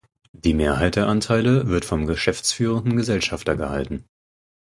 Die 0.33 0.55
Mehrheit 0.55 0.95
der 0.95 1.05
Anteile 1.05 1.67
wird 1.67 1.85
vom 1.85 2.07
geschäftsführenden 2.07 2.97
Gesellschafter 2.97 3.55
gehalten. 3.55 4.05